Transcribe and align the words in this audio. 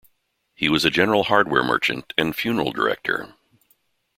He 0.55 0.67
was 0.67 0.83
a 0.83 0.89
general 0.89 1.25
hardware 1.25 1.61
merchant 1.63 2.11
and 2.17 2.35
funeral 2.35 2.71
director. 2.71 3.35